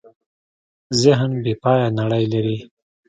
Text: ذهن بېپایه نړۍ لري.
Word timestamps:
ذهن 1.01 1.31
بېپایه 1.43 1.87
نړۍ 1.99 2.23
لري. 2.33 2.57